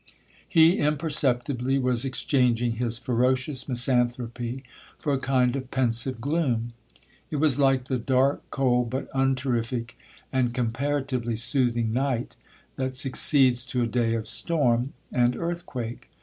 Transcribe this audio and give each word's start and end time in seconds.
He 0.49 0.79
imperceptibly 0.79 1.77
was 1.77 2.05
exchanging 2.05 2.77
his 2.77 2.97
ferocious 2.97 3.69
misanthropy 3.69 4.63
for 4.97 5.13
a 5.13 5.19
kind 5.19 5.55
of 5.55 5.69
pensive 5.69 6.19
gloom.—It 6.19 7.35
was 7.35 7.59
like 7.59 7.85
the 7.85 7.99
dark, 7.99 8.41
cold, 8.49 8.89
but 8.89 9.07
unterrific 9.13 9.91
and 10.33 10.55
comparatively 10.55 11.35
soothing 11.35 11.93
night, 11.93 12.33
that 12.77 12.95
succeeds 12.95 13.63
to 13.65 13.83
a 13.83 13.85
day 13.85 14.15
of 14.15 14.27
storm 14.27 14.93
and 15.11 15.35
earthquake. 15.35 16.09